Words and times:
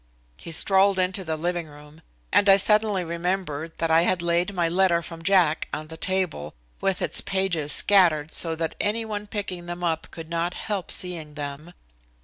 He 0.37 0.51
strolled 0.51 0.97
into 0.97 1.23
the 1.23 1.37
living 1.37 1.67
room, 1.67 2.01
and 2.31 2.49
I 2.49 2.57
suddenly 2.57 3.03
remembered 3.03 3.77
that 3.77 3.91
I 3.91 4.01
had 4.01 4.23
laid 4.23 4.51
my 4.51 4.67
letter 4.67 5.03
from 5.03 5.21
Jack 5.21 5.67
on 5.71 5.89
the 5.89 5.95
table, 5.95 6.55
with 6.79 7.03
its 7.03 7.21
pages 7.21 7.71
scattered 7.71 8.31
so 8.33 8.55
that 8.55 8.73
any 8.81 9.05
one 9.05 9.27
picking 9.27 9.67
them 9.67 9.83
up 9.83 10.07
could 10.09 10.27
not 10.27 10.55
help 10.55 10.89
seeing 10.89 11.35
them. 11.35 11.73